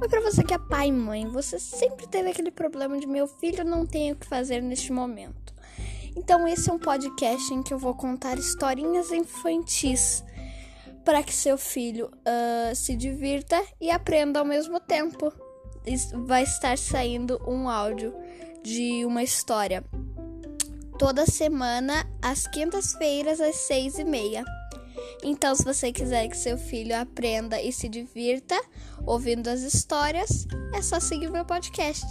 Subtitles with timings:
[0.00, 3.26] Oi para você que é pai e mãe, você sempre teve aquele problema de meu
[3.26, 5.54] filho não tem o que fazer neste momento.
[6.16, 10.24] Então esse é um podcast em que eu vou contar historinhas infantis
[11.04, 15.30] para que seu filho uh, se divirta e aprenda ao mesmo tempo.
[16.24, 18.14] Vai estar saindo um áudio
[18.62, 19.84] de uma história
[20.98, 24.46] toda semana às quintas-feiras às seis e meia.
[25.22, 28.60] Então, se você quiser que seu filho aprenda e se divirta
[29.06, 32.06] ouvindo as histórias, é só seguir meu podcast.